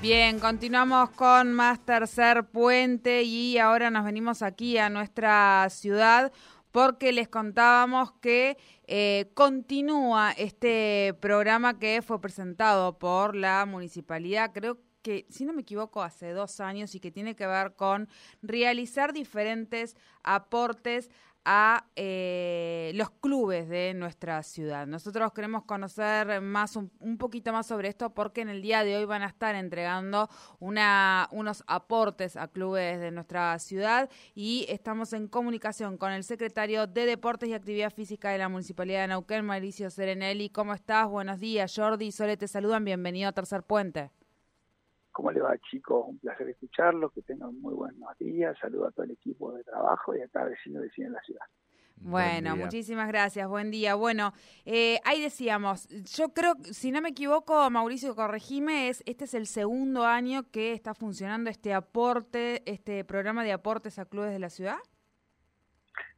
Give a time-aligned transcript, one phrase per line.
[0.00, 6.32] Bien, continuamos con más tercer puente y ahora nos venimos aquí a nuestra ciudad
[6.70, 8.56] porque les contábamos que
[8.86, 15.62] eh, continúa este programa que fue presentado por la municipalidad, creo que, si no me
[15.62, 18.08] equivoco, hace dos años y que tiene que ver con
[18.40, 21.10] realizar diferentes aportes
[21.50, 24.86] a eh, los clubes de nuestra ciudad.
[24.86, 29.06] Nosotros queremos conocer más un, poquito más sobre esto porque en el día de hoy
[29.06, 30.28] van a estar entregando
[30.60, 36.86] una, unos aportes a clubes de nuestra ciudad y estamos en comunicación con el secretario
[36.86, 40.50] de Deportes y Actividad Física de la Municipalidad de Neuquén, Mauricio Serenelli.
[40.50, 41.08] ¿Cómo estás?
[41.08, 41.72] Buenos días.
[41.74, 42.84] Jordi y Sole te saludan.
[42.84, 44.10] Bienvenido a Tercer Puente.
[45.18, 46.04] ¿Cómo le va, chicos?
[46.06, 48.56] Un placer escucharlos, que tengan muy buenos días.
[48.60, 51.44] Saludo a todo el equipo de trabajo y a cada vecino de en la ciudad.
[51.96, 53.96] Bueno, muchísimas gracias, buen día.
[53.96, 54.32] Bueno,
[54.64, 59.48] eh, ahí decíamos, yo creo, si no me equivoco, Mauricio, corregime, es, este es el
[59.48, 64.50] segundo año que está funcionando este aporte, este programa de aportes a clubes de la
[64.50, 64.78] ciudad.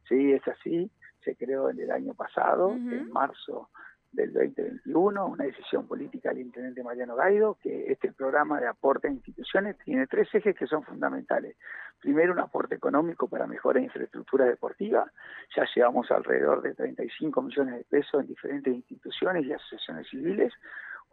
[0.07, 0.91] Sí, es así,
[1.25, 3.67] se creó en el año pasado, en marzo
[4.11, 9.11] del 2021, una decisión política del intendente Mariano Gaido, que este programa de aporte a
[9.11, 11.55] instituciones tiene tres ejes que son fundamentales.
[11.99, 15.11] Primero, un aporte económico para mejorar infraestructura deportiva.
[15.55, 20.53] Ya llevamos alrededor de 35 millones de pesos en diferentes instituciones y asociaciones civiles.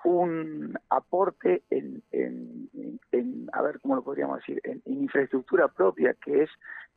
[0.05, 2.03] Un aporte en,
[3.53, 6.51] a ver cómo lo podríamos decir, en infraestructura propia, que es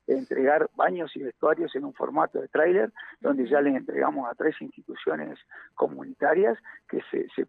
[0.08, 4.59] entregar baños y vestuarios en un formato de tráiler, donde ya les entregamos a tres
[4.62, 5.40] instituciones
[5.75, 7.48] comunitarias que se, se,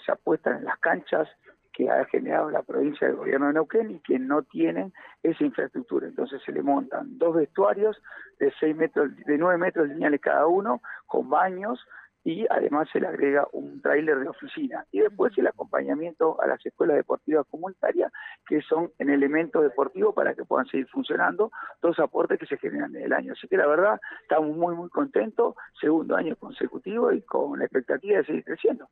[0.00, 1.28] se, apuestan en las canchas
[1.72, 6.08] que ha generado la provincia del gobierno de Neuquén y que no tienen esa infraestructura.
[6.08, 8.00] Entonces se le montan dos vestuarios
[8.38, 11.80] de seis metros, de nueve metros lineales cada uno, con baños,
[12.24, 14.86] y además se le agrega un tráiler de oficina.
[14.92, 18.12] Y después el acompañamiento a las escuelas deportivas comunitarias
[18.46, 21.50] que son en elemento deportivo para que puedan seguir funcionando
[21.80, 23.32] dos aportes que se generan en el año.
[23.32, 28.18] Así que la verdad estamos muy muy contentos segundo año consecutivo y con la expectativa
[28.18, 28.88] de seguir creciendo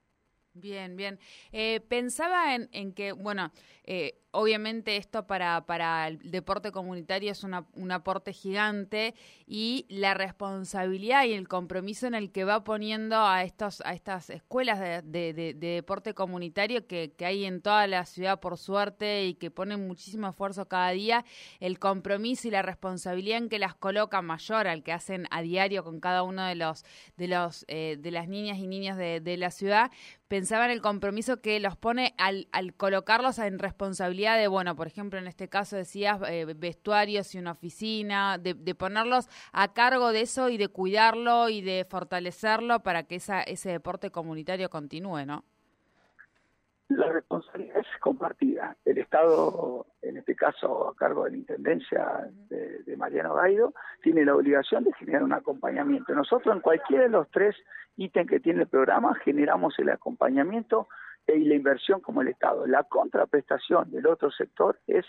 [0.61, 1.19] Bien, bien.
[1.53, 3.53] Eh, pensaba en, en, que, bueno,
[3.85, 9.15] eh, obviamente esto para, para el deporte comunitario es un aporte gigante
[9.47, 14.29] y la responsabilidad y el compromiso en el que va poniendo a estos a estas
[14.29, 19.35] escuelas de, de, deporte comunitario que, que, hay en toda la ciudad por suerte y
[19.35, 21.25] que ponen muchísimo esfuerzo cada día,
[21.59, 25.83] el compromiso y la responsabilidad en que las coloca mayor al que hacen a diario
[25.85, 26.85] con cada uno de los
[27.17, 29.91] de los eh, de las niñas y niños de la ciudad,
[30.29, 34.87] pensaba en el compromiso que los pone al, al colocarlos en responsabilidad de, bueno, por
[34.87, 40.21] ejemplo, en este caso decías eh, vestuarios y una oficina, de, ponerlos a cargo de
[40.21, 45.45] eso y de cuidarlo y de fortalecerlo para que esa, ese deporte comunitario continúe, ¿no?
[46.89, 48.77] La responsabilidad es compartida.
[48.85, 54.25] El Estado, en este caso a cargo de la Intendencia de, de, Mariano Gaido, tiene
[54.25, 56.15] la obligación de generar un acompañamiento.
[56.15, 57.57] Nosotros en cualquiera de los tres
[57.97, 60.89] ítems que tiene el programa generamos el acompañamiento
[61.27, 62.67] y la inversión como el Estado.
[62.67, 65.05] La contraprestación del otro sector es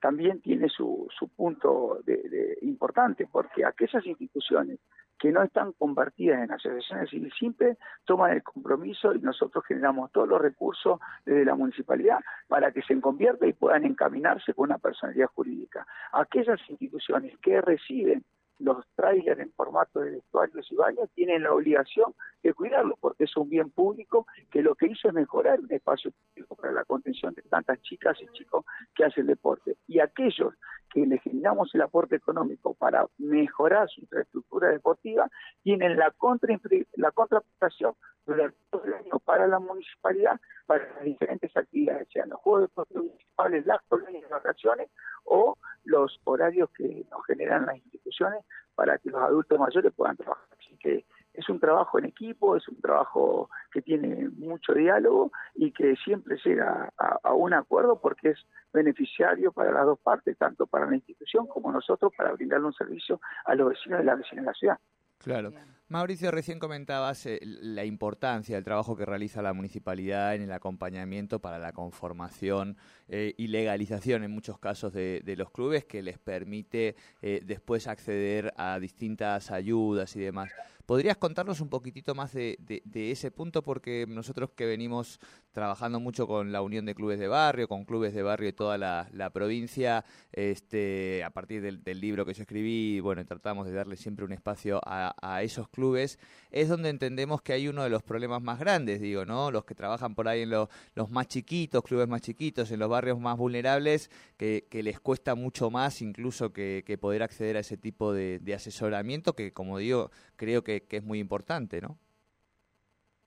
[0.00, 4.78] también tiene su, su punto de, importante, porque aquellas instituciones
[5.20, 7.76] que no están convertidas en asociaciones civil simple
[8.06, 12.98] toman el compromiso y nosotros generamos todos los recursos desde la municipalidad para que se
[13.00, 15.86] convierta y puedan encaminarse con una personalidad jurídica.
[16.12, 18.24] Aquellas instituciones que reciben
[18.60, 23.36] los trailers en formato de vestuarios y baños tienen la obligación de cuidarlo porque es
[23.36, 27.34] un bien público que lo que hizo es mejorar un espacio público para la contención
[27.34, 28.64] de tantas chicas y chicos
[28.94, 29.76] que hacen deporte.
[29.86, 30.54] Y aquellos
[30.92, 35.30] que le generamos el aporte económico para mejorar su infraestructura deportiva
[35.62, 36.54] tienen la contra
[36.94, 37.94] la contraprestación
[38.26, 43.04] durante todo el año para la municipalidad para las diferentes actividades, sean los juegos deportivos
[43.06, 44.90] municipales, las colonias de vacaciones
[45.24, 48.44] o los horarios que nos generan las instituciones
[48.74, 50.46] para que los adultos mayores puedan trabajar.
[50.58, 51.04] Así que
[51.34, 56.36] es un trabajo en equipo, es un trabajo que tiene mucho diálogo y que siempre
[56.44, 58.38] llega a, un acuerdo porque es
[58.72, 63.20] beneficiario para las dos partes, tanto para la institución como nosotros, para brindarle un servicio
[63.44, 64.78] a los vecinos de la vecina de la ciudad.
[65.18, 65.52] Claro.
[65.88, 71.40] Mauricio, recién comentabas eh, la importancia del trabajo que realiza la municipalidad en el acompañamiento
[71.40, 72.76] para la conformación
[73.08, 78.54] eh, y legalización en muchos casos de, los clubes que les permite eh, después acceder
[78.56, 80.50] a distintas ayudas y demás.
[80.90, 82.58] ¿Podrías contarnos un poquitito más de,
[82.92, 83.62] ese punto?
[83.62, 85.20] Porque nosotros que venimos
[85.52, 88.76] trabajando mucho con la Unión de Clubes de Barrio, con clubes de barrio y toda
[88.76, 94.24] la, provincia, este, a partir del, libro que yo escribí, bueno, tratamos de darle siempre
[94.24, 96.18] un espacio a, esos clubes,
[96.50, 99.52] es donde entendemos que hay uno de los problemas más grandes, digo, ¿no?
[99.52, 103.20] Los que trabajan por ahí en los más chiquitos, clubes más chiquitos, en los barrios
[103.20, 108.54] más vulnerables, que, les cuesta mucho más incluso que, poder acceder a ese tipo de
[108.56, 111.98] asesoramiento, que como digo, creo que que, es muy importante, ¿no?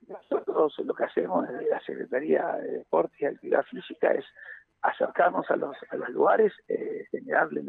[0.06, 4.24] Nosotros lo que hacemos desde la Secretaría de Deportes y Actividad Física es
[4.82, 7.64] acercarnos a los, a los lugares, eh, generarle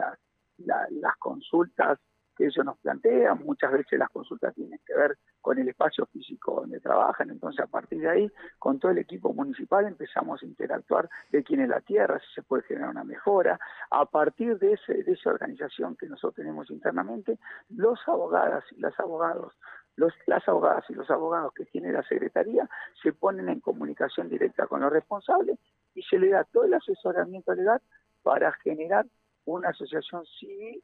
[0.58, 1.98] las consultas
[2.36, 3.44] que ellos nos plantean.
[3.44, 7.30] Muchas veces las consultas tienen que ver con el espacio físico donde trabajan.
[7.30, 11.62] Entonces, a partir de ahí, con todo el equipo municipal empezamos a interactuar de quién
[11.62, 13.60] es la tierra, si se puede generar una mejora.
[13.92, 17.40] A partir de, ese, de esa organización que nosotros tenemos internamente,
[17.70, 19.54] los abogadas y los abogados
[19.98, 22.70] los, las abogadas y los abogados que tiene la Secretaría
[23.02, 25.58] se ponen en comunicación directa con los responsables
[25.94, 27.82] y se le da todo el asesoramiento legal
[28.22, 29.06] para generar
[29.46, 30.84] una asociación civil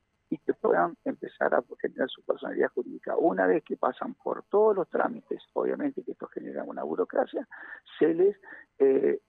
[0.71, 3.18] puedan empezar a generar su personalidad jurídica.
[3.18, 7.45] Una vez que pasan por todos los trámites, obviamente que esto genera una burocracia,
[8.00, 8.38] se les
[8.79, 9.19] eh,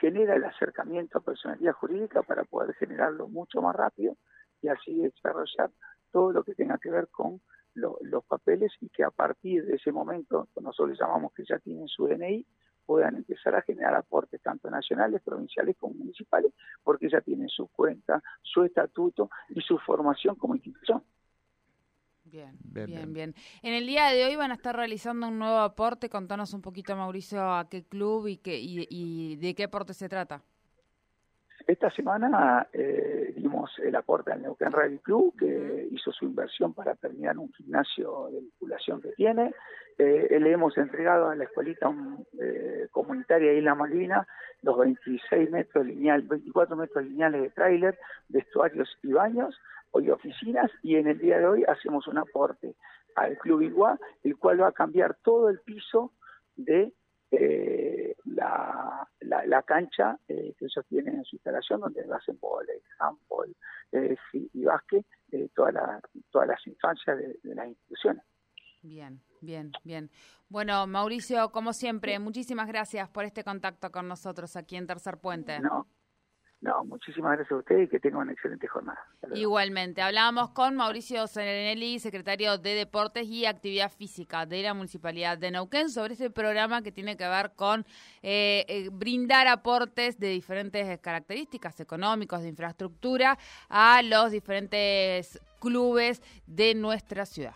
[0.00, 4.16] genera el acercamiento a personalidad jurídica para poder generarlo mucho más rápido
[4.62, 5.72] y así desarrollar
[6.12, 7.40] todo lo que tenga que ver con
[7.74, 12.06] los papeles y que a partir de ese momento, nosotros llamamos que ya tienen su
[12.06, 12.46] DNI,
[12.86, 16.52] puedan empezar a generar aportes tanto nacionales, provinciales como municipales,
[16.82, 21.02] porque ya tienen su cuenta, su estatuto y su formación como institución.
[22.24, 26.08] Bien, bien, bien, En el día de hoy van a estar realizando un nuevo aporte.
[26.08, 30.42] Contanos un poquito, Mauricio, a qué club y, qué, y, de qué aporte se trata.
[31.66, 36.94] Esta semana eh, dimos el aporte al Neuquén Rally Club, que hizo su inversión para
[36.94, 39.52] terminar un gimnasio de vinculación que tiene.
[39.98, 41.92] Eh, le hemos entregado a la escuelita
[42.40, 44.28] eh, comunitaria Isla Malvina
[44.62, 47.98] los 26 metros lineales, 24 metros lineales de tráiler,
[48.28, 49.58] vestuarios y baños,
[49.90, 52.76] hoy oficinas, y en el día de hoy hacemos un aporte
[53.16, 56.12] al Club Iguá, el cual va a cambiar todo el piso
[56.54, 56.92] de
[57.38, 63.54] eh, la, la, cancha que ellos tienen en su instalación, donde hacen volei, handball
[64.32, 65.06] y básquet,
[65.54, 66.00] toda la,
[66.30, 68.22] todas las infancias de las instituciones.
[68.82, 70.10] Bien, bien, bien.
[70.48, 75.58] Bueno, Mauricio, como siempre, muchísimas gracias por este contacto con nosotros aquí en Tercer Puente.
[75.58, 75.88] No,
[76.66, 78.98] no, muchísimas gracias a usted y que tenga una excelente jornada.
[79.34, 85.52] Igualmente, hablábamos con Mauricio Serenelli, secretario de Deportes y Actividad Física de la Municipalidad de
[85.52, 87.86] Neuquén, sobre este programa que tiene que ver con
[88.22, 96.74] eh, eh, brindar aportes de diferentes características económicos, de infraestructura, a los diferentes clubes de
[96.74, 97.54] nuestra ciudad.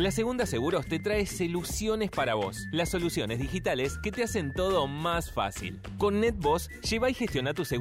[0.00, 4.86] La Segunda Seguros te trae soluciones para vos, las soluciones digitales que te hacen todo
[4.86, 5.78] más fácil.
[5.98, 7.80] Con NetBoss, lleva y gestiona tu seguro